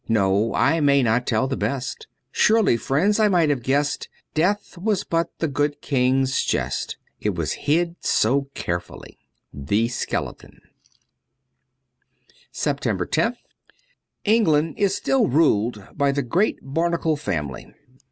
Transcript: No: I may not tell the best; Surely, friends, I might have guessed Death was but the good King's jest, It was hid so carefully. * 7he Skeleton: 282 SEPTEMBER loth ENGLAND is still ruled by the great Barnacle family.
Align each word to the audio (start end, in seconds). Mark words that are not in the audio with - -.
No: 0.09 0.51
I 0.55 0.79
may 0.79 1.03
not 1.03 1.27
tell 1.27 1.45
the 1.47 1.55
best; 1.55 2.07
Surely, 2.31 2.75
friends, 2.75 3.19
I 3.19 3.27
might 3.27 3.51
have 3.51 3.61
guessed 3.61 4.09
Death 4.33 4.75
was 4.75 5.03
but 5.03 5.29
the 5.37 5.47
good 5.47 5.79
King's 5.79 6.41
jest, 6.43 6.97
It 7.19 7.35
was 7.35 7.51
hid 7.69 7.97
so 8.03 8.49
carefully. 8.55 9.19
* 9.37 9.55
7he 9.55 9.91
Skeleton: 9.91 10.59
282 12.51 12.51
SEPTEMBER 12.51 13.09
loth 13.15 13.35
ENGLAND 14.25 14.79
is 14.79 14.95
still 14.95 15.27
ruled 15.27 15.83
by 15.93 16.11
the 16.11 16.23
great 16.23 16.57
Barnacle 16.63 17.15
family. 17.15 17.71